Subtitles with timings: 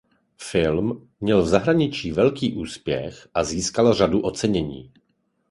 [0.39, 4.93] Film měl v zahraničí velký úspěch a získal řadu ocenění.